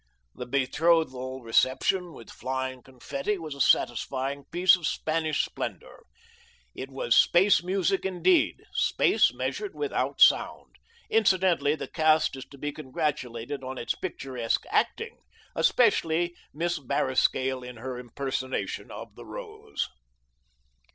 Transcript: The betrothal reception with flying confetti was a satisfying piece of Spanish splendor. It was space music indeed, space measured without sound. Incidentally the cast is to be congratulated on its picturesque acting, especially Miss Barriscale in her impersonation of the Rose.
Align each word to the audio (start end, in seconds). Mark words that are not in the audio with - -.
The 0.33 0.47
betrothal 0.47 1.43
reception 1.43 2.11
with 2.13 2.31
flying 2.31 2.81
confetti 2.81 3.37
was 3.37 3.53
a 3.53 3.61
satisfying 3.61 4.45
piece 4.45 4.75
of 4.75 4.87
Spanish 4.87 5.45
splendor. 5.45 6.07
It 6.73 6.89
was 6.89 7.15
space 7.15 7.61
music 7.61 8.03
indeed, 8.03 8.63
space 8.73 9.31
measured 9.31 9.75
without 9.75 10.19
sound. 10.19 10.77
Incidentally 11.11 11.75
the 11.75 11.87
cast 11.87 12.35
is 12.35 12.45
to 12.45 12.57
be 12.57 12.71
congratulated 12.71 13.63
on 13.63 13.77
its 13.77 13.93
picturesque 13.93 14.63
acting, 14.71 15.19
especially 15.55 16.35
Miss 16.51 16.79
Barriscale 16.79 17.61
in 17.63 17.77
her 17.77 17.99
impersonation 17.99 18.89
of 18.89 19.13
the 19.13 19.27
Rose. 19.27 19.87